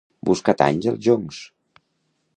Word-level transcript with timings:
Buscar 0.29 0.55
tanys 0.61 0.87
als 0.93 1.03
joncs. 1.09 1.43